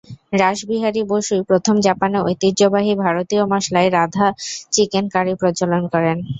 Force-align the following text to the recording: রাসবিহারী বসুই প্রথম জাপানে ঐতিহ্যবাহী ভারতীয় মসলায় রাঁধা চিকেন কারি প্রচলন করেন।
রাসবিহারী 0.41 1.01
বসুই 1.09 1.41
প্রথম 1.49 1.75
জাপানে 1.87 2.17
ঐতিহ্যবাহী 2.21 2.93
ভারতীয় 3.03 3.43
মসলায় 3.53 3.89
রাঁধা 3.89 4.27
চিকেন 4.73 5.05
কারি 5.13 5.33
প্রচলন 5.41 5.83
করেন। 5.93 6.17